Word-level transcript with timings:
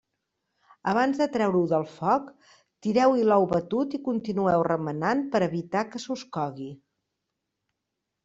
Abans 0.91 1.17
de 1.23 1.25
treure-ho 1.35 1.67
del 1.73 1.83
foc, 1.97 2.29
tireu-hi 2.87 3.27
l'ou 3.27 3.45
batut 3.51 3.93
i 3.97 4.01
continueu 4.07 4.65
remenant 4.69 5.21
per 5.35 5.41
a 5.43 5.49
evitar 5.51 5.83
que 5.91 6.01
se 6.07 6.11
us 6.15 6.23
cogui. 6.39 6.71